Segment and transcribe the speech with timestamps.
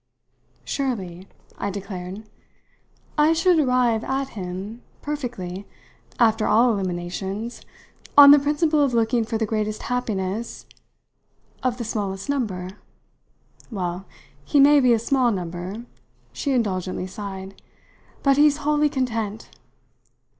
[0.65, 1.27] Surely!"
[1.59, 2.23] I declared.
[3.19, 5.67] "I should arrive at him, perfectly,
[6.17, 7.61] after all eliminations,
[8.17, 10.65] on the principle of looking for the greatest happiness"
[11.63, 12.79] "Of the smallest number?
[13.69, 14.07] Well,
[14.43, 15.85] he may be a small number,"
[16.33, 17.61] she indulgently sighed,
[18.23, 19.51] "but he's wholly content!